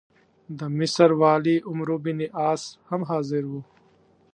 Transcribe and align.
د 0.57 0.59
مصر 0.77 1.09
والي 1.21 1.55
عمروبن 1.69 2.19
عاص 2.39 2.63
هم 2.89 3.01
حاضر 3.09 3.43
وو. 3.51 3.61